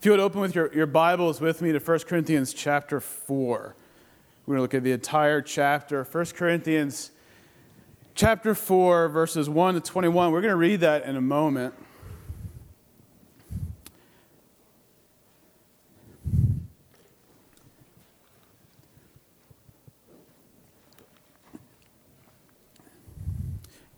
[0.00, 3.76] If you would open with your, your Bibles with me to 1 Corinthians chapter 4.
[4.46, 6.04] We're going to look at the entire chapter.
[6.04, 7.10] 1 Corinthians
[8.14, 10.32] chapter 4, verses 1 to 21.
[10.32, 11.74] We're going to read that in a moment.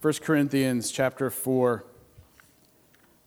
[0.01, 1.85] First Corinthians chapter 4,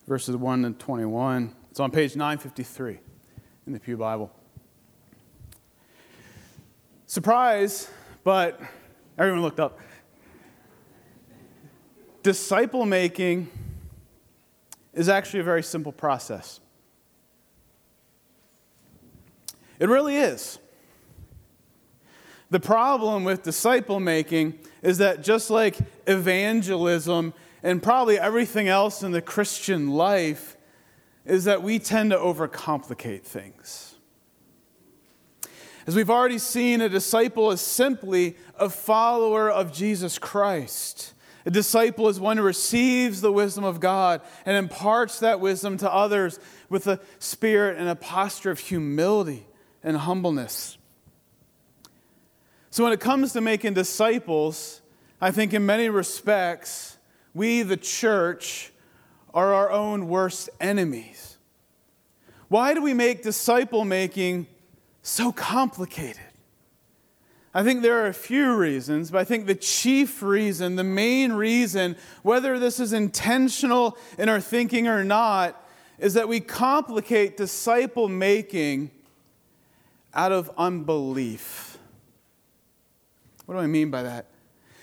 [0.05, 1.55] verses 1 to 21.
[1.77, 2.97] It's on page 953
[3.67, 4.31] in the Pew Bible.
[7.05, 7.87] Surprise,
[8.23, 8.59] but
[9.15, 9.77] everyone looked up.
[12.23, 13.47] Disciple making
[14.91, 16.59] is actually a very simple process.
[19.77, 20.57] It really is.
[22.49, 29.11] The problem with disciple making is that just like evangelism and probably everything else in
[29.11, 30.56] the Christian life,
[31.27, 33.95] is that we tend to overcomplicate things.
[35.85, 41.13] As we've already seen, a disciple is simply a follower of Jesus Christ.
[41.45, 45.91] A disciple is one who receives the wisdom of God and imparts that wisdom to
[45.91, 49.47] others with a spirit and a posture of humility
[49.81, 50.77] and humbleness.
[52.69, 54.81] So, when it comes to making disciples,
[55.21, 56.97] I think in many respects,
[57.33, 58.71] we, the church,
[59.37, 61.37] are our own worst enemies.
[62.47, 64.47] Why do we make disciple making
[65.03, 66.23] so complicated?
[67.53, 71.33] I think there are a few reasons, but I think the chief reason, the main
[71.33, 75.63] reason, whether this is intentional in our thinking or not,
[75.99, 78.89] is that we complicate disciple making
[80.15, 81.77] out of unbelief.
[83.45, 84.25] What do I mean by that?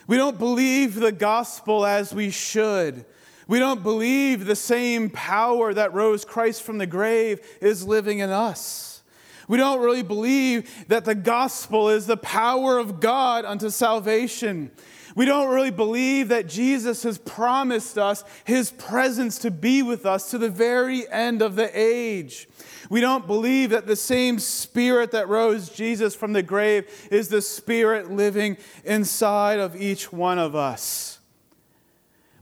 [0.06, 3.04] We don't believe the gospel as we should.
[3.46, 8.30] We don't believe the same power that rose Christ from the grave is living in
[8.30, 9.02] us.
[9.48, 14.70] We don't really believe that the gospel is the power of God unto salvation.
[15.14, 20.30] We don't really believe that Jesus has promised us his presence to be with us
[20.30, 22.48] to the very end of the age.
[22.90, 27.42] We don't believe that the same spirit that rose Jesus from the grave is the
[27.42, 31.13] spirit living inside of each one of us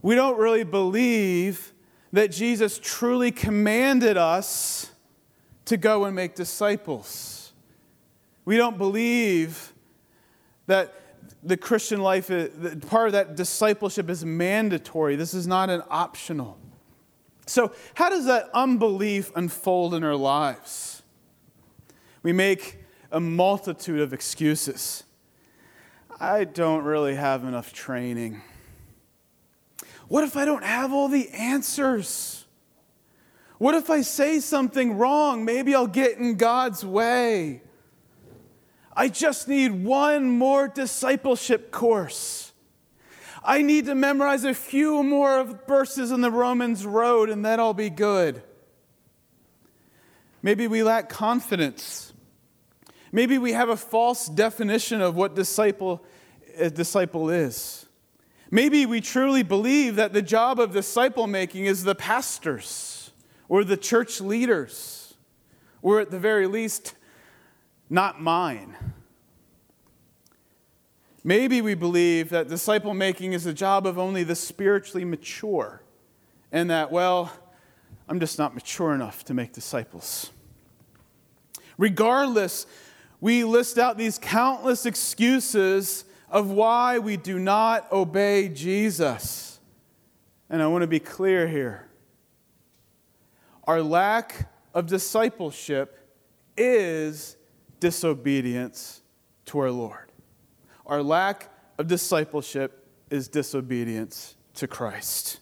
[0.03, 1.73] we don't really believe
[2.11, 4.91] that Jesus truly commanded us
[5.65, 7.53] to go and make disciples.
[8.45, 9.73] We don't believe
[10.67, 10.93] that
[11.41, 12.27] the Christian life,
[12.87, 15.15] part of that discipleship is mandatory.
[15.15, 16.57] This is not an optional.
[17.45, 21.01] So, how does that unbelief unfold in our lives?
[22.21, 25.03] We make a multitude of excuses.
[26.19, 28.41] I don't really have enough training.
[30.13, 32.45] What if I don't have all the answers?
[33.57, 35.43] What if I say something wrong?
[35.43, 37.63] Maybe I'll get in God's way.
[38.95, 42.51] I just need one more discipleship course.
[43.43, 47.73] I need to memorize a few more verses in the Romans road and then I'll
[47.73, 48.43] be good.
[50.43, 52.13] Maybe we lack confidence.
[53.11, 56.05] Maybe we have a false definition of what disciple,
[56.55, 57.82] a disciple is.
[58.53, 63.09] Maybe we truly believe that the job of disciple making is the pastors
[63.49, 65.15] or the church leaders,
[65.81, 66.93] or at the very least,
[67.89, 68.75] not mine.
[71.23, 75.81] Maybe we believe that disciple making is the job of only the spiritually mature,
[76.51, 77.31] and that, well,
[78.07, 80.29] I'm just not mature enough to make disciples.
[81.79, 82.67] Regardless,
[83.19, 89.59] we list out these countless excuses of why we do not obey Jesus.
[90.49, 91.87] And I want to be clear here.
[93.65, 96.09] Our lack of discipleship
[96.57, 97.37] is
[97.79, 99.03] disobedience
[99.45, 100.11] to our Lord.
[100.87, 105.39] Our lack of discipleship is disobedience to Christ.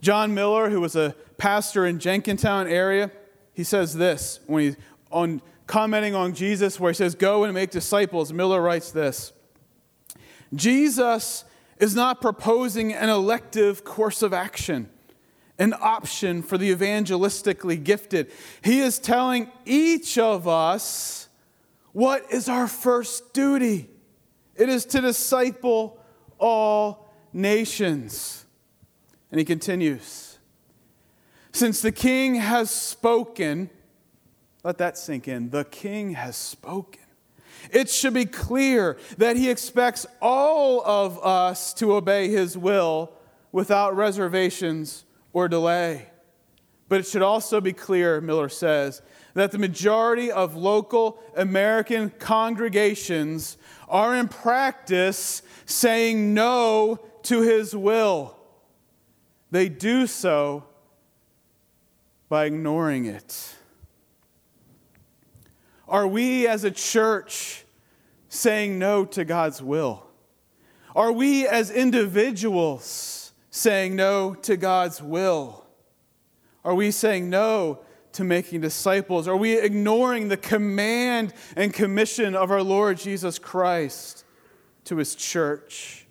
[0.00, 3.10] John Miller, who was a pastor in Jenkintown area,
[3.52, 4.76] he says this when he's
[5.12, 8.32] on commenting on Jesus, where he says, Go and make disciples.
[8.32, 9.32] Miller writes this
[10.54, 11.44] Jesus
[11.78, 14.88] is not proposing an elective course of action,
[15.58, 18.30] an option for the evangelistically gifted.
[18.62, 21.28] He is telling each of us
[21.92, 23.88] what is our first duty
[24.58, 25.98] it is to disciple
[26.38, 28.44] all nations.
[29.30, 30.38] And he continues
[31.52, 33.70] Since the king has spoken,
[34.64, 35.50] let that sink in.
[35.50, 37.02] The king has spoken.
[37.70, 43.12] It should be clear that he expects all of us to obey his will
[43.52, 46.06] without reservations or delay.
[46.88, 49.02] But it should also be clear, Miller says,
[49.34, 53.58] that the majority of local American congregations
[53.88, 58.36] are in practice saying no to his will.
[59.50, 60.64] They do so
[62.28, 63.54] by ignoring it.
[65.88, 67.64] Are we as a church
[68.28, 70.06] saying no to God's will?
[70.94, 75.64] Are we as individuals saying no to God's will?
[76.64, 77.80] Are we saying no
[78.12, 79.26] to making disciples?
[79.26, 84.24] Are we ignoring the command and commission of our Lord Jesus Christ
[84.84, 86.06] to his church?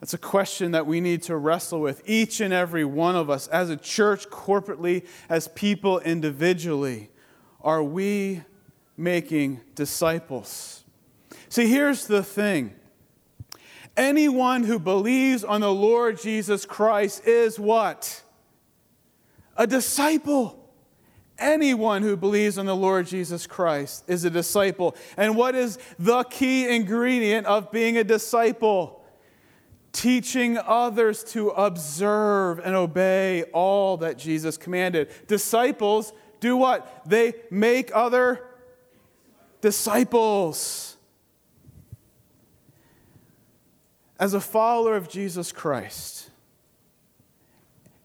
[0.00, 3.48] That's a question that we need to wrestle with, each and every one of us,
[3.48, 7.10] as a church, corporately, as people individually.
[7.62, 8.42] Are we
[9.00, 10.84] making disciples?
[11.48, 12.74] See, here's the thing
[13.96, 18.22] anyone who believes on the Lord Jesus Christ is what?
[19.56, 20.56] A disciple.
[21.38, 24.94] Anyone who believes on the Lord Jesus Christ is a disciple.
[25.16, 29.02] And what is the key ingredient of being a disciple?
[29.92, 35.08] Teaching others to observe and obey all that Jesus commanded.
[35.26, 37.02] Disciples do what?
[37.06, 38.49] They make other
[39.60, 40.96] disciples.
[44.18, 46.30] As a follower of Jesus Christ,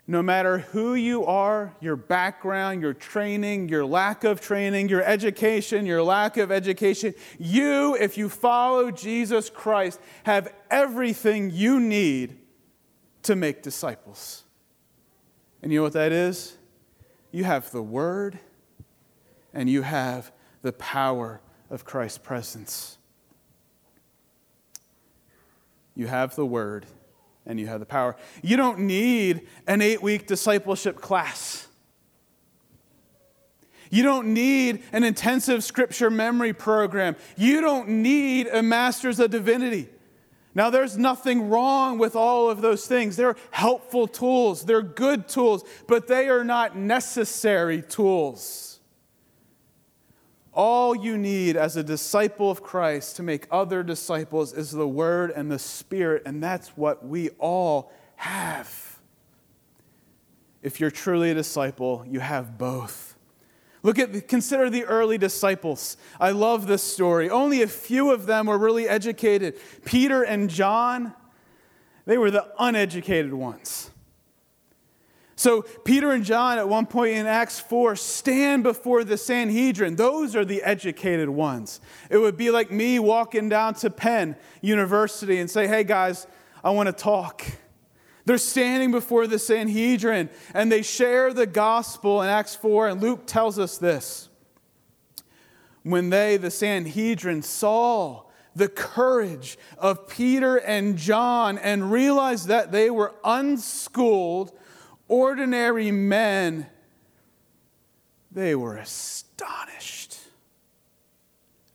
[0.07, 5.85] no matter who you are, your background, your training, your lack of training, your education,
[5.85, 12.37] your lack of education, you, if you follow Jesus Christ, have everything you need
[13.23, 14.43] to make disciples.
[15.63, 16.55] And you know what that is?
[17.31, 18.37] You have the Word
[19.53, 20.31] and you have
[20.61, 22.97] the power of Christ's presence.
[25.95, 26.85] You have the Word
[27.45, 28.15] and you have the power.
[28.41, 31.67] You don't need an eight week discipleship class.
[33.89, 37.15] You don't need an intensive scripture memory program.
[37.37, 39.89] You don't need a master's of divinity.
[40.55, 43.17] Now, there's nothing wrong with all of those things.
[43.17, 48.74] They're helpful tools, they're good tools, but they are not necessary tools.
[50.55, 55.31] All you need as a disciple of Christ to make other disciples is the Word
[55.31, 58.99] and the Spirit, and that's what we all have.
[60.63, 63.17] If you're truly a disciple, you have both.
[63.83, 65.97] Look at consider the early disciples.
[66.19, 67.29] I love this story.
[67.29, 69.59] Only a few of them were really educated.
[69.83, 71.13] Peter and John,
[72.05, 73.91] they were the uneducated ones.
[75.37, 79.97] So, Peter and John, at one point in Acts 4, stand before the Sanhedrin.
[79.97, 81.81] Those are the educated ones.
[82.09, 86.25] It would be like me walking down to Penn University and say, hey guys,
[86.63, 87.43] I want to talk.
[88.23, 93.27] They're standing before the Sanhedrin and they share the gospel in Acts 4, and Luke
[93.27, 94.29] tells us this.
[95.83, 98.23] When they, the Sanhedrin, saw
[98.55, 104.53] the courage of Peter and John and realized that they were unschooled,
[105.07, 106.67] ordinary men,
[108.31, 110.17] they were astonished.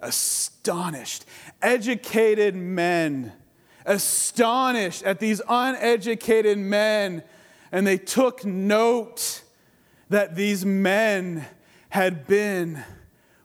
[0.01, 1.25] Astonished.
[1.63, 3.33] Educated men,
[3.85, 7.23] astonished at these uneducated men.
[7.73, 9.43] And they took note
[10.09, 11.47] that these men
[11.89, 12.83] had been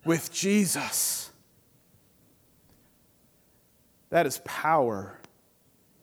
[0.03, 1.31] with Jesus.
[4.09, 5.19] That is power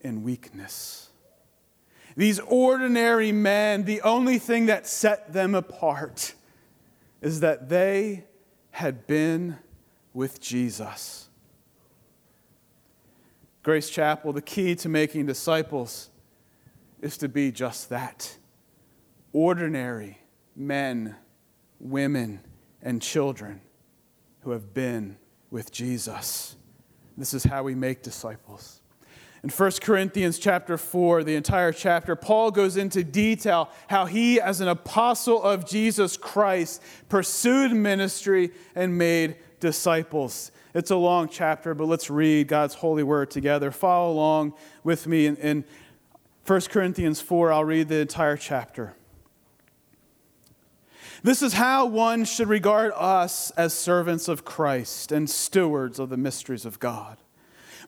[0.00, 1.01] in weakness.
[2.16, 6.34] These ordinary men, the only thing that set them apart
[7.20, 8.24] is that they
[8.70, 9.58] had been
[10.12, 11.28] with Jesus.
[13.62, 16.10] Grace Chapel, the key to making disciples
[17.00, 18.36] is to be just that
[19.32, 20.18] ordinary
[20.54, 21.16] men,
[21.78, 22.40] women,
[22.82, 23.60] and children
[24.40, 25.16] who have been
[25.50, 26.56] with Jesus.
[27.16, 28.81] This is how we make disciples.
[29.42, 34.60] In 1 Corinthians chapter 4, the entire chapter, Paul goes into detail how he, as
[34.60, 40.52] an apostle of Jesus Christ, pursued ministry and made disciples.
[40.74, 43.72] It's a long chapter, but let's read God's holy word together.
[43.72, 45.64] Follow along with me in, in
[46.46, 47.52] 1 Corinthians 4.
[47.52, 48.94] I'll read the entire chapter.
[51.24, 56.16] This is how one should regard us as servants of Christ and stewards of the
[56.16, 57.18] mysteries of God.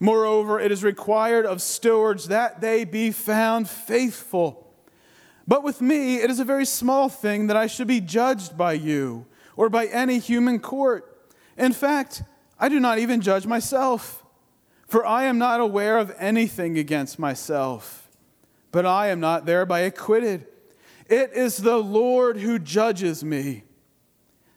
[0.04, 4.70] Moreover, it is required of stewards that they be found faithful.
[5.48, 8.74] But with me, it is a very small thing that I should be judged by
[8.74, 9.24] you
[9.56, 11.26] or by any human court.
[11.56, 12.22] In fact,
[12.60, 14.22] I do not even judge myself,
[14.86, 18.10] for I am not aware of anything against myself,
[18.72, 20.46] but I am not thereby acquitted.
[21.08, 23.64] It is the Lord who judges me.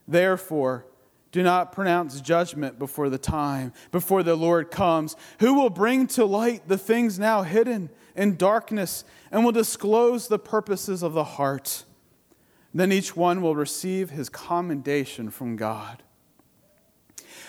[0.06, 0.88] Therefore,
[1.32, 6.26] do not pronounce judgment before the time, before the Lord comes, who will bring to
[6.26, 11.86] light the things now hidden in darkness and will disclose the purposes of the heart.
[12.74, 16.04] Then each one will receive his commendation from God.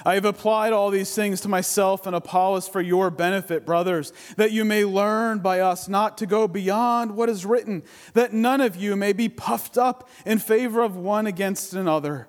[0.05, 4.53] I have applied all these things to myself and Apollos for your benefit, brothers, that
[4.53, 7.83] you may learn by us not to go beyond what is written,
[8.15, 12.29] that none of you may be puffed up in favor of one against another.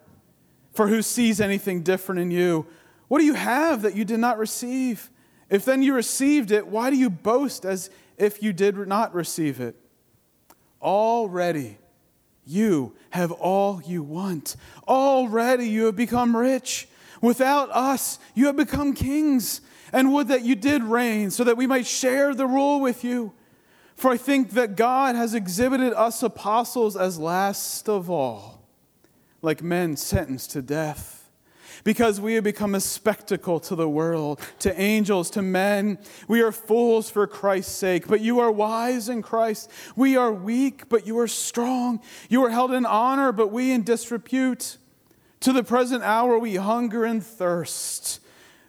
[0.79, 2.65] For who sees anything different in you?
[3.09, 5.09] What do you have that you did not receive?
[5.49, 9.59] If then you received it, why do you boast as if you did not receive
[9.59, 9.75] it?
[10.81, 11.79] Already
[12.45, 14.55] you have all you want.
[14.87, 16.87] Already you have become rich.
[17.21, 19.59] Without us, you have become kings,
[19.91, 23.33] and would that you did reign, so that we might share the rule with you.
[23.97, 28.58] For I think that God has exhibited us apostles as last of all,
[29.41, 31.29] like men sentenced to death.
[31.83, 35.97] Because we have become a spectacle to the world, to angels, to men.
[36.27, 39.71] We are fools for Christ's sake, but you are wise in Christ.
[39.95, 42.01] We are weak, but you are strong.
[42.27, 44.77] You are held in honor, but we in disrepute.
[45.41, 48.19] To the present hour, we hunger and thirst.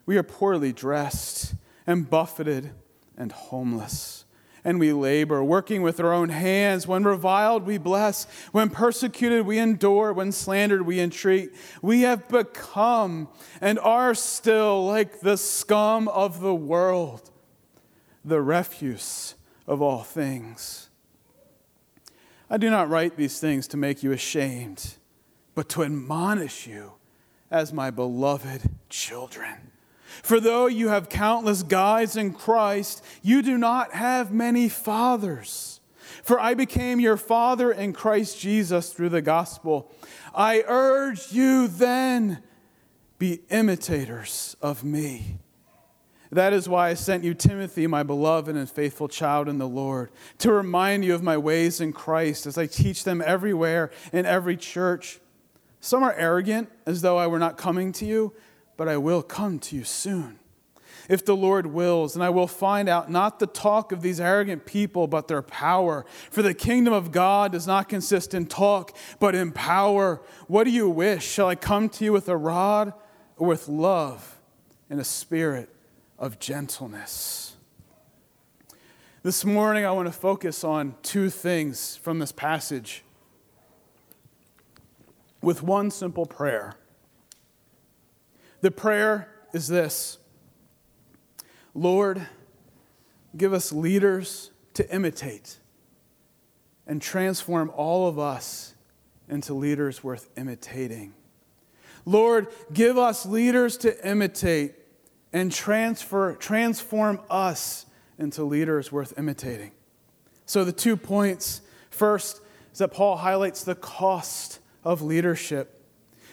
[0.06, 1.54] We are poorly dressed
[1.86, 2.70] and buffeted
[3.16, 4.24] and homeless.
[4.64, 6.86] And we labor, working with our own hands.
[6.86, 8.24] When reviled, we bless.
[8.52, 10.12] When persecuted, we endure.
[10.12, 11.50] When slandered, we entreat.
[11.82, 13.28] We have become
[13.60, 17.30] and are still like the scum of the world,
[18.24, 19.34] the refuse
[19.66, 20.90] of all things.
[22.48, 24.96] I do not write these things to make you ashamed
[25.54, 26.92] but to admonish you
[27.50, 29.69] as my beloved children.
[30.22, 35.80] For though you have countless guides in Christ, you do not have many fathers.
[36.22, 39.90] For I became your father in Christ Jesus through the gospel.
[40.34, 42.42] I urge you then,
[43.18, 45.38] be imitators of me.
[46.32, 50.10] That is why I sent you Timothy, my beloved and faithful child in the Lord,
[50.38, 54.56] to remind you of my ways in Christ as I teach them everywhere in every
[54.56, 55.18] church.
[55.80, 58.32] Some are arrogant, as though I were not coming to you,
[58.80, 60.38] but I will come to you soon.
[61.06, 64.64] If the Lord wills, and I will find out not the talk of these arrogant
[64.64, 66.06] people, but their power.
[66.30, 70.22] For the kingdom of God does not consist in talk, but in power.
[70.46, 71.26] What do you wish?
[71.26, 72.94] Shall I come to you with a rod
[73.36, 74.40] or with love
[74.88, 75.68] and a spirit
[76.18, 77.56] of gentleness?
[79.22, 83.04] This morning, I want to focus on two things from this passage
[85.42, 86.76] with one simple prayer.
[88.60, 90.18] The prayer is this
[91.74, 92.26] Lord,
[93.36, 95.58] give us leaders to imitate
[96.86, 98.74] and transform all of us
[99.28, 101.14] into leaders worth imitating.
[102.04, 104.74] Lord, give us leaders to imitate
[105.32, 107.86] and transfer, transform us
[108.18, 109.72] into leaders worth imitating.
[110.46, 112.40] So, the two points first
[112.72, 115.79] is that Paul highlights the cost of leadership.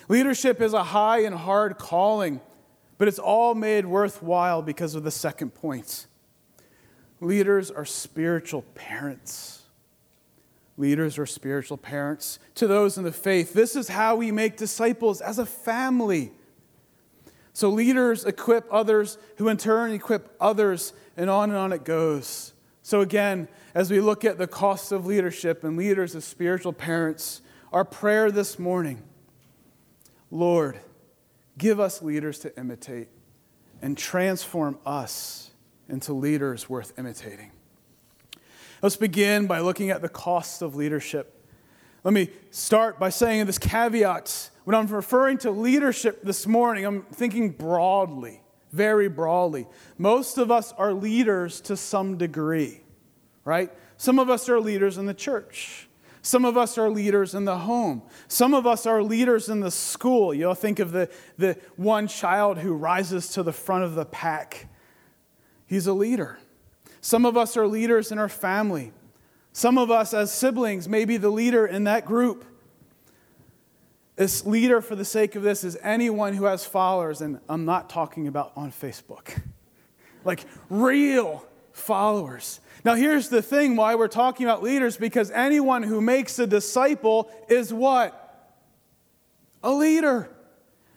[0.08, 2.40] Leadership is a high and hard calling,
[2.98, 6.08] but it's all made worthwhile because of the second point.
[7.20, 9.64] Leaders are spiritual parents.
[10.78, 13.54] Leaders are spiritual parents to those in the faith.
[13.54, 16.32] This is how we make disciples as a family.
[17.54, 22.54] So, leaders equip others, who in turn equip others, and on and on it goes.
[22.84, 27.42] So, again, as we look at the cost of leadership and leaders as spiritual parents,
[27.74, 29.02] our prayer this morning
[30.32, 30.80] Lord,
[31.58, 33.08] give us leaders to imitate
[33.82, 35.52] and transform us
[35.88, 37.52] into leaders worth imitating.
[38.82, 41.34] Let's begin by looking at the costs of leadership.
[42.04, 44.50] Let me start by saying this caveat.
[44.66, 48.42] When I'm referring to leadership this morning, I'm thinking broadly,
[48.72, 49.68] very broadly.
[49.98, 52.82] Most of us are leaders to some degree,
[53.46, 53.72] right?
[53.98, 55.87] Some of us are leaders in the church.
[56.28, 58.02] Some of us are leaders in the home.
[58.28, 60.34] Some of us are leaders in the school.
[60.34, 64.68] You'll think of the, the one child who rises to the front of the pack.
[65.68, 66.38] He's a leader.
[67.00, 68.92] Some of us are leaders in our family.
[69.54, 72.44] Some of us, as siblings, may be the leader in that group.
[74.18, 77.90] This leader, for the sake of this, is anyone who has followers, and I'm not
[77.90, 79.42] talking about on Facebook.
[80.26, 82.60] Like real followers.
[82.88, 87.30] Now, here's the thing why we're talking about leaders because anyone who makes a disciple
[87.50, 88.56] is what?
[89.62, 90.30] A leader.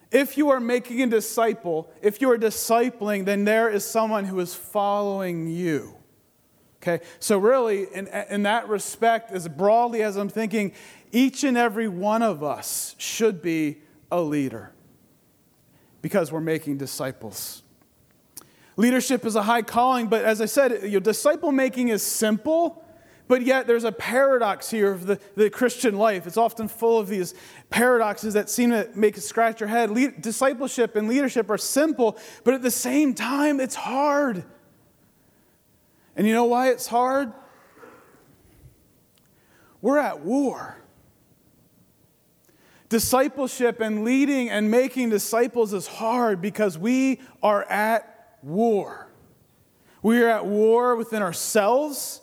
[0.09, 4.39] If you are making a disciple, if you are discipling, then there is someone who
[4.39, 5.97] is following you.
[6.81, 7.03] Okay?
[7.19, 10.71] So, really, in, in that respect, as broadly as I'm thinking,
[11.11, 13.79] each and every one of us should be
[14.09, 14.71] a leader
[16.01, 17.60] because we're making disciples.
[18.77, 22.83] Leadership is a high calling, but as I said, your disciple making is simple,
[23.27, 26.25] but yet there's a paradox here of the, the Christian life.
[26.25, 27.33] It's often full of these
[27.69, 29.91] paradoxes that seem to make you scratch your head.
[29.91, 34.43] Le- discipleship and leadership are simple, but at the same time, it's hard.
[36.15, 37.31] And you know why it's hard?
[39.81, 40.77] We're at war.
[42.89, 48.10] Discipleship and leading and making disciples is hard because we are at
[48.43, 49.07] war.
[50.01, 52.21] We are at war within ourselves,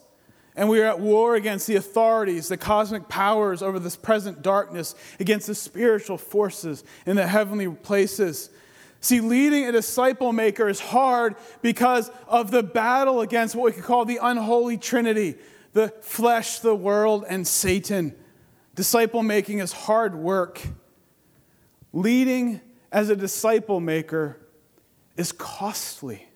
[0.56, 4.94] and we are at war against the authorities, the cosmic powers over this present darkness,
[5.20, 8.50] against the spiritual forces in the heavenly places.
[9.00, 13.84] See, leading a disciple maker is hard because of the battle against what we could
[13.84, 15.36] call the unholy trinity
[15.74, 18.14] the flesh, the world, and Satan.
[18.74, 20.60] Disciple making is hard work.
[21.92, 22.60] Leading
[22.90, 24.40] as a disciple maker
[25.18, 26.26] is costly,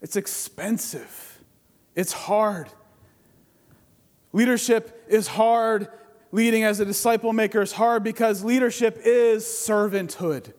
[0.00, 1.42] it's expensive,
[1.96, 2.68] it's hard.
[4.32, 5.88] Leadership is hard.
[6.32, 10.52] Leading as a disciple maker is hard because leadership is servanthood.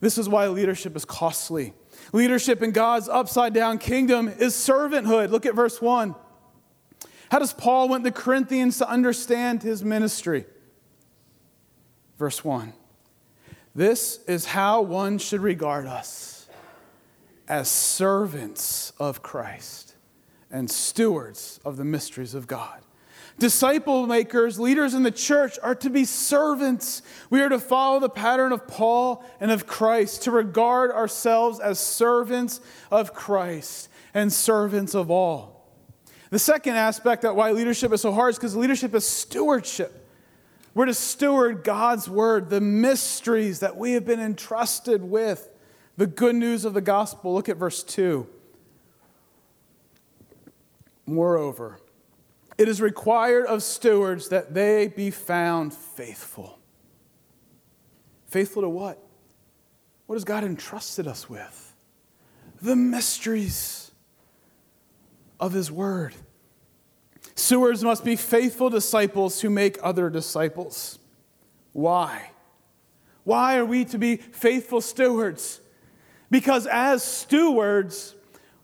[0.00, 1.72] This is why leadership is costly.
[2.12, 5.30] Leadership in God's upside down kingdom is servanthood.
[5.30, 6.14] Look at verse 1.
[7.30, 10.44] How does Paul want the Corinthians to understand his ministry?
[12.18, 12.74] Verse 1.
[13.76, 16.48] This is how one should regard us
[17.46, 19.94] as servants of Christ
[20.50, 22.80] and stewards of the mysteries of God.
[23.38, 27.02] Disciple makers, leaders in the church are to be servants.
[27.28, 31.78] We are to follow the pattern of Paul and of Christ, to regard ourselves as
[31.78, 35.68] servants of Christ and servants of all.
[36.30, 40.05] The second aspect that why leadership is so hard is because leadership is stewardship.
[40.76, 45.48] We're to steward God's word, the mysteries that we have been entrusted with,
[45.96, 47.32] the good news of the gospel.
[47.32, 48.28] Look at verse 2.
[51.06, 51.78] Moreover,
[52.58, 56.58] it is required of stewards that they be found faithful.
[58.26, 59.02] Faithful to what?
[60.04, 61.74] What has God entrusted us with?
[62.60, 63.92] The mysteries
[65.40, 66.14] of His Word.
[67.36, 70.98] Stewards must be faithful disciples who make other disciples.
[71.72, 72.30] Why?
[73.24, 75.60] Why are we to be faithful stewards?
[76.30, 78.14] Because as stewards,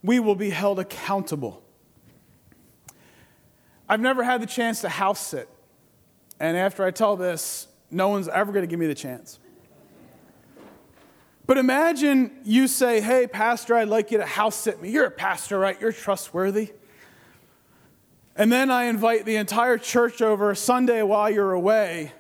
[0.03, 1.63] we will be held accountable.
[3.89, 5.49] I've never had the chance to house sit.
[6.41, 9.39] And after I tell this, no one's ever going to give me the chance.
[11.47, 14.91] But imagine you say, Hey, Pastor, I'd like you to house sit me.
[14.91, 15.79] You're a pastor, right?
[15.79, 16.73] You're trustworthy.
[18.35, 22.13] And then I invite the entire church over Sunday while you're away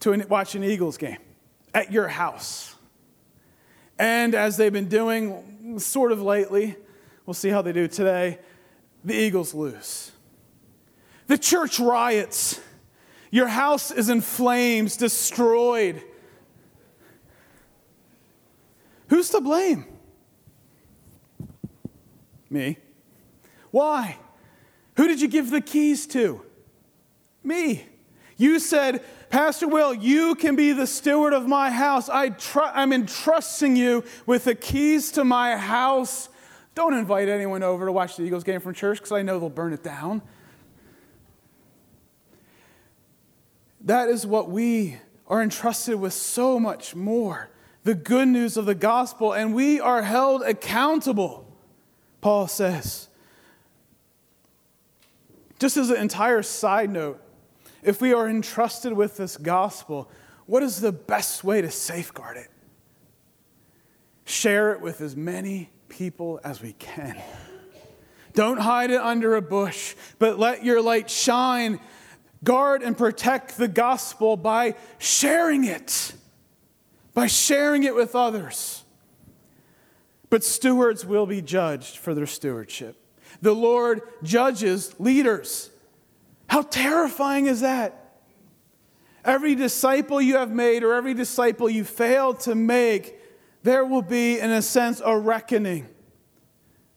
[0.00, 1.18] to watch an Eagles game
[1.74, 2.76] at your house.
[3.98, 6.76] And as they've been doing sort of lately,
[7.26, 8.38] we'll see how they do today,
[9.04, 10.12] the Eagles lose.
[11.26, 12.60] The church riots.
[13.30, 16.02] Your house is in flames, destroyed.
[19.08, 19.84] Who's to blame?
[22.48, 22.78] Me.
[23.70, 24.16] Why?
[24.98, 26.44] Who did you give the keys to?
[27.44, 27.86] Me.
[28.36, 32.08] You said, Pastor Will, you can be the steward of my house.
[32.08, 36.28] I tr- I'm entrusting you with the keys to my house.
[36.74, 39.48] Don't invite anyone over to watch the Eagles game from church because I know they'll
[39.48, 40.20] burn it down.
[43.82, 44.96] That is what we
[45.28, 47.50] are entrusted with so much more
[47.84, 51.46] the good news of the gospel, and we are held accountable,
[52.20, 53.07] Paul says.
[55.58, 57.20] Just as an entire side note,
[57.82, 60.10] if we are entrusted with this gospel,
[60.46, 62.50] what is the best way to safeguard it?
[64.24, 67.20] Share it with as many people as we can.
[68.34, 71.80] Don't hide it under a bush, but let your light shine
[72.44, 76.12] guard and protect the gospel by sharing it,
[77.14, 78.84] by sharing it with others.
[80.30, 82.96] But stewards will be judged for their stewardship.
[83.40, 85.70] The Lord judges leaders.
[86.48, 88.22] How terrifying is that?
[89.24, 93.18] Every disciple you have made or every disciple you failed to make,
[93.62, 95.86] there will be, in a sense, a reckoning.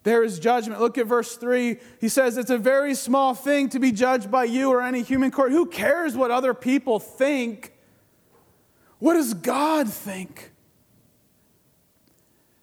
[0.04, 0.80] There is judgment.
[0.80, 1.78] Look at verse 3.
[2.00, 5.30] He says, It's a very small thing to be judged by you or any human
[5.30, 5.52] court.
[5.52, 7.74] Who cares what other people think?
[9.00, 10.52] What does God think?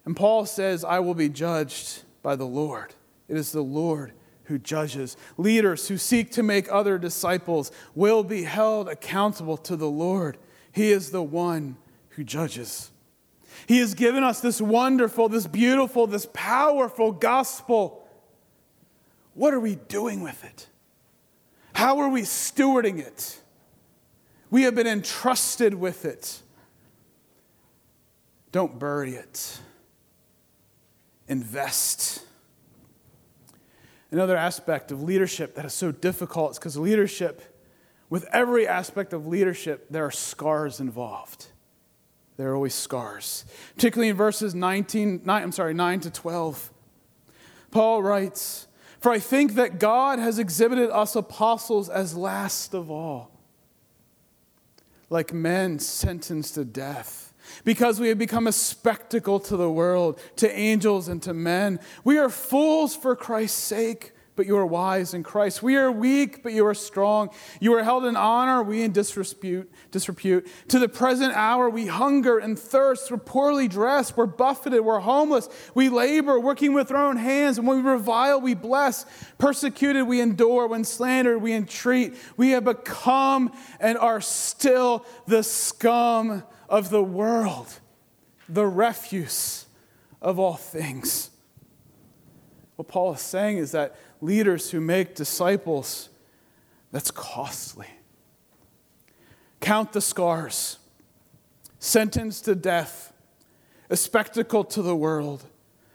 [0.05, 2.95] And Paul says, I will be judged by the Lord.
[3.29, 4.13] It is the Lord
[4.45, 5.15] who judges.
[5.37, 10.37] Leaders who seek to make other disciples will be held accountable to the Lord.
[10.71, 11.77] He is the one
[12.09, 12.89] who judges.
[13.67, 18.07] He has given us this wonderful, this beautiful, this powerful gospel.
[19.35, 20.67] What are we doing with it?
[21.73, 23.39] How are we stewarding it?
[24.49, 26.41] We have been entrusted with it.
[28.51, 29.59] Don't bury it,
[31.27, 32.25] invest.
[34.11, 37.57] Another aspect of leadership that is so difficult is because leadership,
[38.09, 41.47] with every aspect of leadership, there are scars involved.
[42.37, 43.45] There are always scars,
[43.75, 46.71] particularly in verses 19, 9, I'm sorry, 9 to 12.
[47.69, 48.67] Paul writes,
[48.99, 53.29] For I think that God has exhibited us apostles as last of all,
[55.09, 57.28] like men sentenced to death
[57.63, 61.79] because we have become a spectacle to the world, to angels, and to men.
[62.03, 65.61] We are fools for Christ's sake, but you are wise in Christ.
[65.61, 67.29] We are weak, but you are strong.
[67.59, 69.69] You are held in honor, we in disrepute.
[69.91, 70.47] disrepute.
[70.69, 73.11] To the present hour, we hunger and thirst.
[73.11, 74.15] We're poorly dressed.
[74.15, 74.79] We're buffeted.
[74.79, 75.49] We're homeless.
[75.75, 77.57] We labor, working with our own hands.
[77.57, 79.05] And when we revile, we bless.
[79.39, 80.67] Persecuted, we endure.
[80.67, 82.15] When slandered, we entreat.
[82.37, 87.79] We have become and are still the scum of the world,
[88.47, 89.65] the refuse
[90.21, 91.31] of all things.
[92.75, 96.09] What Paul is saying is that leaders who make disciples,
[96.91, 97.87] that's costly.
[99.59, 100.77] Count the scars,
[101.79, 103.11] sentenced to death,
[103.89, 105.43] a spectacle to the world,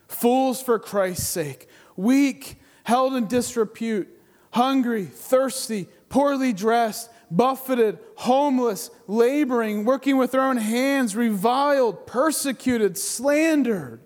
[0.08, 4.08] fools for Christ's sake, weak, held in disrepute,
[4.50, 14.00] hungry, thirsty, poorly dressed, buffeted, homeless, laboring, working with their own hands, reviled, persecuted, slandered.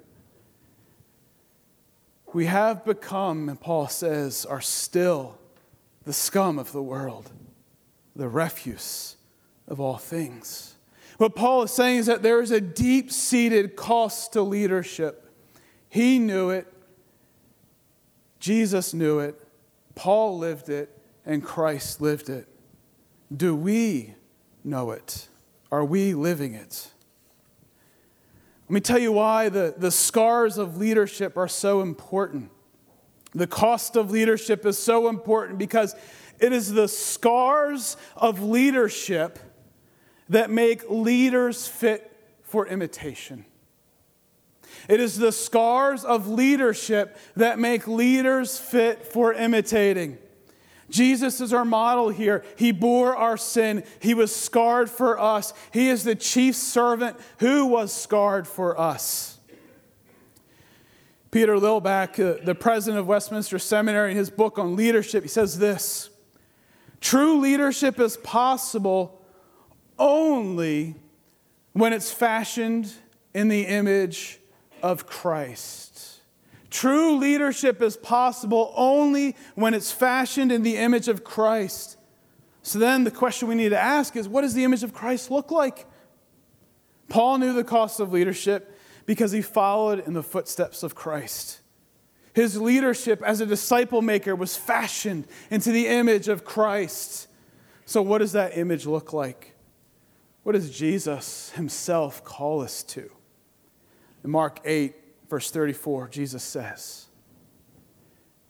[2.32, 5.38] We have become, and Paul says, are still
[6.04, 7.30] the scum of the world,
[8.14, 9.16] the refuse
[9.66, 10.74] of all things.
[11.18, 15.32] What Paul is saying is that there is a deep seated cost to leadership.
[15.88, 16.72] He knew it,
[18.38, 19.40] Jesus knew it,
[19.94, 22.46] Paul lived it, and Christ lived it.
[23.34, 24.14] Do we
[24.64, 25.28] know it?
[25.70, 26.90] Are we living it?
[28.68, 32.50] Let me tell you why the, the scars of leadership are so important.
[33.34, 35.94] The cost of leadership is so important because
[36.38, 39.38] it is the scars of leadership
[40.28, 42.12] that make leaders fit
[42.42, 43.44] for imitation.
[44.88, 50.18] It is the scars of leadership that make leaders fit for imitating.
[50.90, 52.44] Jesus is our model here.
[52.56, 53.84] He bore our sin.
[54.00, 55.52] He was scarred for us.
[55.72, 59.38] He is the chief servant who was scarred for us.
[61.30, 65.58] Peter Lillback, uh, the president of Westminster Seminary, in his book on leadership, he says
[65.58, 66.08] this
[67.00, 69.22] True leadership is possible
[69.98, 70.94] only
[71.72, 72.92] when it's fashioned
[73.34, 74.40] in the image
[74.82, 75.87] of Christ.
[76.70, 81.96] True leadership is possible only when it's fashioned in the image of Christ.
[82.62, 85.30] So then the question we need to ask is what does the image of Christ
[85.30, 85.86] look like?
[87.08, 91.60] Paul knew the cost of leadership because he followed in the footsteps of Christ.
[92.34, 97.26] His leadership as a disciple maker was fashioned into the image of Christ.
[97.86, 99.56] So, what does that image look like?
[100.42, 103.10] What does Jesus himself call us to?
[104.22, 104.94] In Mark 8,
[105.28, 107.06] Verse 34, Jesus says,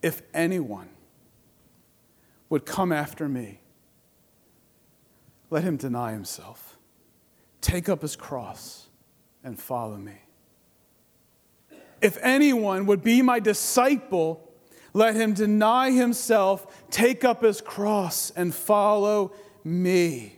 [0.01, 0.89] If anyone
[2.49, 3.61] would come after me,
[5.51, 6.79] let him deny himself,
[7.61, 8.87] take up his cross,
[9.43, 10.21] and follow me.
[12.01, 14.49] If anyone would be my disciple,
[14.93, 19.33] let him deny himself, take up his cross, and follow
[19.65, 20.38] me.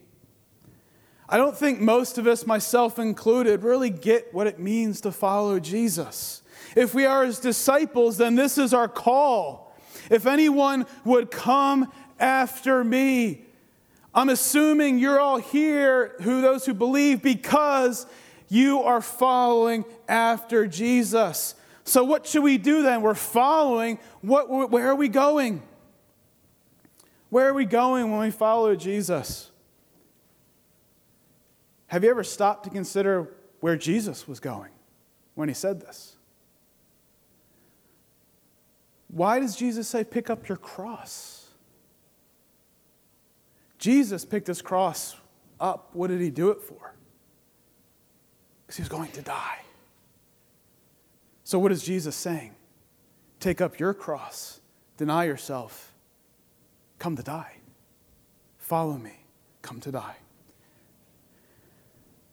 [1.30, 5.60] I don't think most of us, myself included, really get what it means to follow
[5.60, 6.42] Jesus.
[6.76, 9.72] If we are his disciples, then this is our call.
[10.10, 13.44] If anyone would come after me,
[14.12, 18.06] I'm assuming you're all here, who those who believe, because
[18.48, 21.54] you are following after Jesus.
[21.84, 23.02] So, what should we do then?
[23.02, 24.00] We're following.
[24.20, 25.62] What, where are we going?
[27.28, 29.49] Where are we going when we follow Jesus?
[31.90, 33.28] Have you ever stopped to consider
[33.60, 34.70] where Jesus was going
[35.34, 36.16] when he said this?
[39.08, 41.48] Why does Jesus say, pick up your cross?
[43.78, 45.16] Jesus picked his cross
[45.58, 45.90] up.
[45.92, 46.94] What did he do it for?
[48.66, 49.58] Because he was going to die.
[51.44, 52.54] So, what is Jesus saying?
[53.40, 54.60] take up your cross,
[54.98, 55.92] deny yourself,
[56.98, 57.56] come to die.
[58.58, 59.24] Follow me,
[59.62, 60.16] come to die.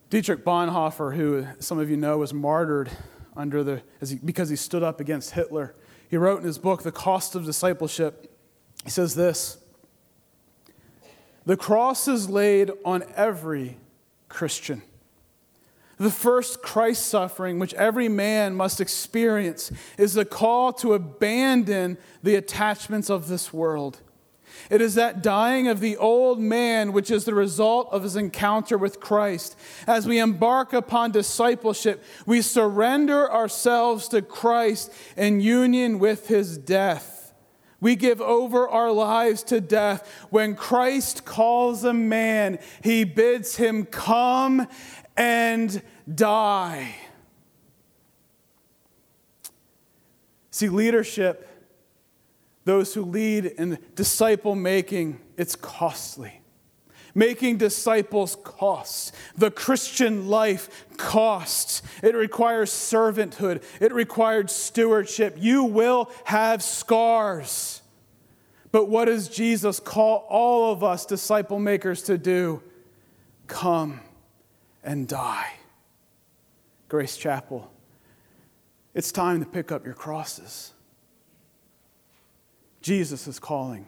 [0.10, 2.90] Dietrich Bonhoeffer, who some of you know was martyred
[3.36, 5.76] under the, he, because he stood up against Hitler,
[6.10, 8.34] he wrote in his book, The Cost of Discipleship,
[8.86, 9.58] he says this
[11.46, 13.78] The cross is laid on every
[14.30, 14.82] Christian.
[15.98, 22.36] The first Christ suffering, which every man must experience, is the call to abandon the
[22.36, 24.00] attachments of this world
[24.70, 28.78] it is that dying of the old man which is the result of his encounter
[28.78, 29.58] with Christ.
[29.86, 37.34] As we embark upon discipleship, we surrender ourselves to Christ in union with his death.
[37.80, 40.08] We give over our lives to death.
[40.30, 44.68] When Christ calls a man, he bids him come
[45.16, 45.82] and
[46.14, 46.96] die.
[50.50, 51.47] See, leadership
[52.68, 56.42] those who lead in disciple making, it's costly.
[57.16, 59.14] Making disciples costs.
[59.38, 61.82] The Christian life costs.
[62.04, 65.38] It requires servanthood, it requires stewardship.
[65.40, 67.82] You will have scars.
[68.74, 72.62] But what does Jesus call all of us disciple makers to do?
[73.48, 74.02] Come
[74.84, 75.54] and die.
[76.90, 77.72] Grace Chapel,
[78.94, 80.74] it's time to pick up your crosses.
[82.88, 83.86] Jesus is calling.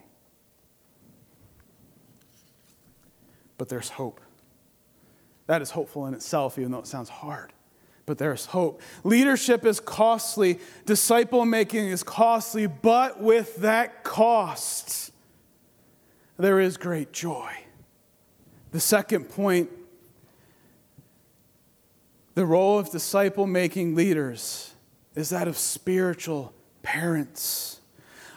[3.58, 4.20] But there's hope.
[5.48, 7.54] That is hopeful in itself, even though it sounds hard.
[8.06, 8.82] But there's hope.
[9.06, 15.14] Leadership is costly, disciple making is costly, but with that cost,
[16.38, 17.54] there is great joy.
[18.72, 19.70] The second point
[22.36, 24.74] the role of disciple making leaders
[25.16, 27.79] is that of spiritual parents.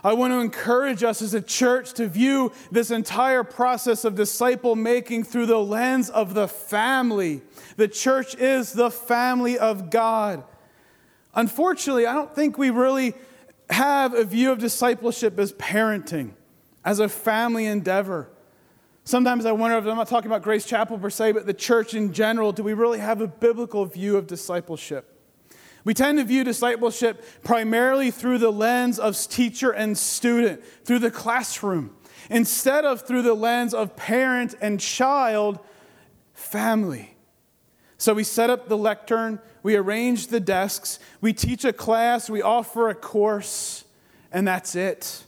[0.05, 4.75] I want to encourage us as a church to view this entire process of disciple
[4.75, 7.43] making through the lens of the family.
[7.77, 10.43] The church is the family of God.
[11.35, 13.15] Unfortunately, I don't think we really
[13.71, 16.33] have a view of discipleship as parenting,
[16.85, 18.29] as a family endeavor.
[19.05, 21.95] Sometimes I wonder if I'm not talking about Grace Chapel per se, but the church
[21.95, 25.12] in general, do we really have a biblical view of discipleship?
[25.85, 31.11] We tend to view discipleship primarily through the lens of teacher and student, through the
[31.11, 31.97] classroom,
[32.31, 35.59] instead of through the lens of parent and child,
[36.35, 37.17] family.
[37.99, 42.43] So we set up the lectern, we arrange the desks, we teach a class, we
[42.43, 43.85] offer a course,
[44.33, 45.25] and that's it.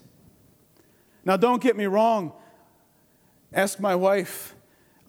[1.25, 2.33] Now, don't get me wrong.
[3.53, 4.55] Ask my wife,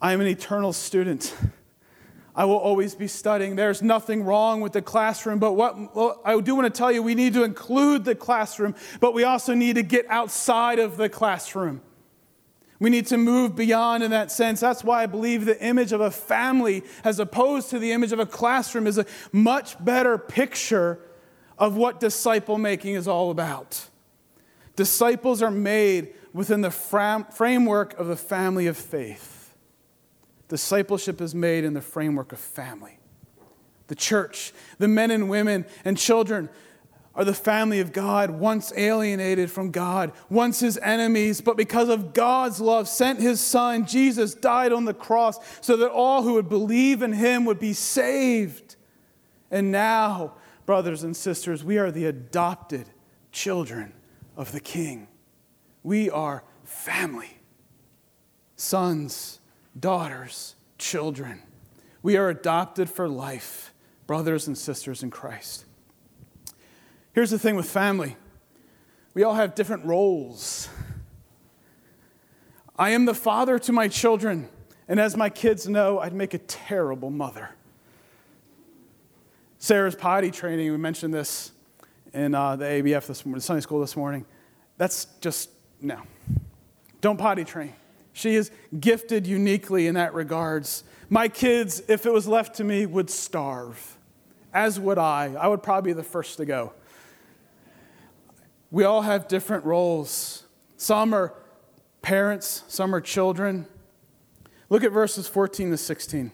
[0.00, 1.34] I am an eternal student.
[2.36, 3.56] I will always be studying.
[3.56, 7.02] There's nothing wrong with the classroom, but what well, I do want to tell you,
[7.02, 11.08] we need to include the classroom, but we also need to get outside of the
[11.08, 11.80] classroom.
[12.78, 14.60] We need to move beyond in that sense.
[14.60, 18.18] That's why I believe the image of a family, as opposed to the image of
[18.18, 21.00] a classroom, is a much better picture
[21.58, 23.88] of what disciple making is all about.
[24.76, 29.35] Disciples are made within the framework of the family of faith.
[30.48, 32.98] Discipleship is made in the framework of family.
[33.88, 36.48] The church, the men and women and children
[37.14, 42.12] are the family of God, once alienated from God, once his enemies, but because of
[42.12, 43.86] God's love, sent his son.
[43.86, 47.72] Jesus died on the cross so that all who would believe in him would be
[47.72, 48.76] saved.
[49.50, 50.34] And now,
[50.66, 52.90] brothers and sisters, we are the adopted
[53.32, 53.94] children
[54.36, 55.08] of the King.
[55.82, 57.38] We are family,
[58.56, 59.40] sons
[59.78, 61.42] daughters, children.
[62.02, 63.72] We are adopted for life,
[64.06, 65.64] brothers and sisters in Christ.
[67.12, 68.16] Here's the thing with family
[69.14, 70.68] we all have different roles.
[72.78, 74.50] I am the father to my children,
[74.86, 77.48] and as my kids know, I'd make a terrible mother.
[79.58, 81.52] Sarah's potty training, we mentioned this
[82.12, 84.26] in uh, the ABF this morning, Sunday school this morning.
[84.76, 85.48] That's just,
[85.80, 86.02] no.
[87.00, 87.72] Don't potty train.
[88.16, 88.50] She is
[88.80, 90.84] gifted uniquely in that regards.
[91.10, 93.98] My kids, if it was left to me, would starve,
[94.54, 95.34] as would I.
[95.38, 96.72] I would probably be the first to go.
[98.70, 100.44] We all have different roles.
[100.78, 101.34] Some are
[102.00, 103.66] parents, some are children.
[104.70, 106.32] Look at verses 14 to 16.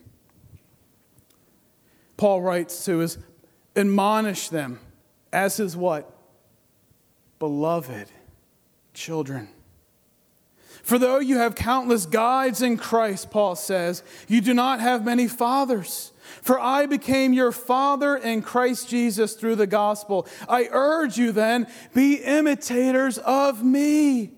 [2.17, 3.19] Paul writes to his
[3.75, 4.79] admonish them
[5.33, 6.17] as his what?
[7.41, 8.07] Beloved
[8.95, 9.49] children.
[10.83, 15.29] For though you have countless guides in Christ, Paul says, you do not have many
[15.29, 16.13] fathers.
[16.43, 20.27] For I became your father in Christ Jesus through the gospel.
[20.49, 24.33] I urge you then, be imitators of me.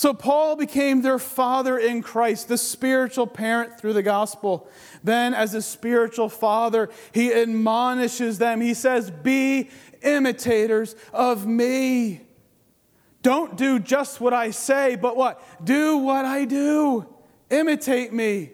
[0.00, 4.66] So Paul became their father in Christ, the spiritual parent through the gospel.
[5.04, 8.62] Then, as a spiritual father, he admonishes them.
[8.62, 9.68] He says, Be
[10.02, 12.22] imitators of me.
[13.22, 15.42] Don't do just what I say, but what?
[15.62, 17.06] Do what I do.
[17.50, 18.50] Imitate me.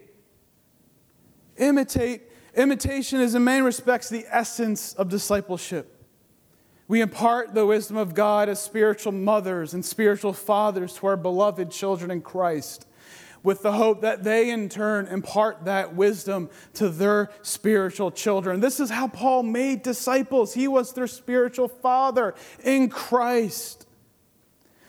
[1.57, 2.23] Imitate.
[2.55, 5.93] Imitation is in many respects the essence of discipleship.
[6.89, 11.71] We impart the wisdom of God as spiritual mothers and spiritual fathers to our beloved
[11.71, 12.87] children in Christ,
[13.43, 18.61] with the hope that they in turn impart that wisdom to their spiritual children.
[18.61, 20.55] This is how Paul made disciples.
[20.55, 23.86] He was their spiritual father in Christ.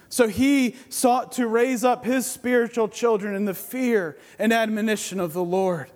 [0.09, 5.33] So he sought to raise up his spiritual children in the fear and admonition of
[5.33, 5.91] the Lord.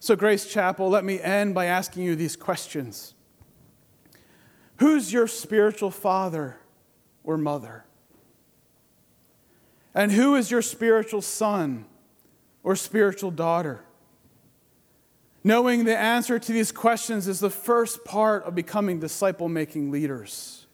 [0.00, 3.14] So, Grace Chapel, let me end by asking you these questions
[4.76, 6.58] Who's your spiritual father
[7.24, 7.84] or mother?
[9.94, 11.86] And who is your spiritual son
[12.62, 13.84] or spiritual daughter?
[15.42, 20.67] Knowing the answer to these questions is the first part of becoming disciple making leaders.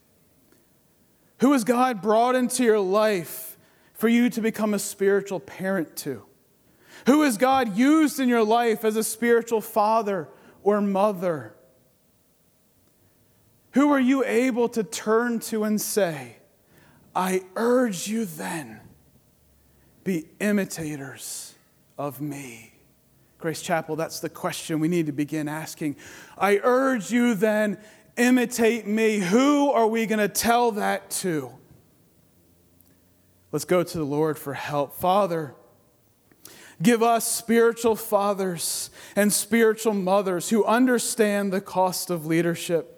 [1.40, 3.56] Who has God brought into your life
[3.92, 6.24] for you to become a spiritual parent to?
[7.06, 10.28] Who has God used in your life as a spiritual father
[10.62, 11.54] or mother?
[13.72, 16.36] Who are you able to turn to and say,
[17.14, 18.80] I urge you then,
[20.04, 21.54] be imitators
[21.98, 22.72] of me?
[23.38, 25.96] Grace Chapel, that's the question we need to begin asking.
[26.38, 27.78] I urge you then,
[28.16, 29.18] imitate me.
[29.18, 31.50] Who are we going to tell that to?
[33.52, 34.94] Let's go to the Lord for help.
[34.96, 35.54] Father,
[36.82, 42.90] give us spiritual fathers and spiritual mothers who understand the cost of leadership.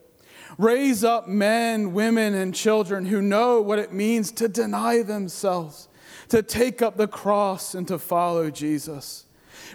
[0.57, 5.89] Raise up men, women, and children who know what it means to deny themselves,
[6.31, 9.26] to take up the cross, and to follow Jesus.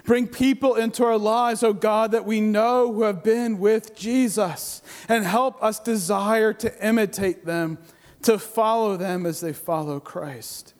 [0.04, 4.82] Bring people into our lives, oh God, that we know who have been with Jesus,
[5.08, 7.78] and help us desire to imitate them,
[8.22, 10.74] to follow them as they follow Christ.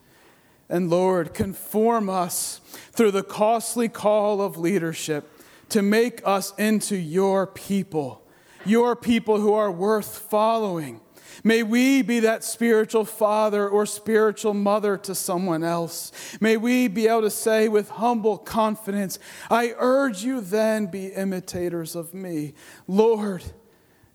[0.68, 2.60] And Lord, conform us
[2.92, 5.28] through the costly call of leadership
[5.68, 8.22] to make us into your people,
[8.64, 11.01] your people who are worth following
[11.44, 16.12] May we be that spiritual father or spiritual mother to someone else.
[16.40, 19.18] May we be able to say with humble confidence,
[19.50, 22.54] I urge you then be imitators of me.
[22.86, 23.42] Lord,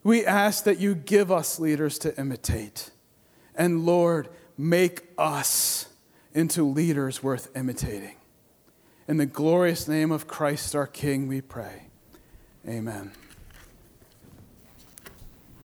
[0.04, 2.92] we ask that you give us leaders to imitate.
[3.56, 5.90] And Lord, make us
[6.34, 8.16] into leaders worth imitating.
[9.08, 11.88] In the glorious name of Christ our King, we pray.
[12.68, 13.12] Amen.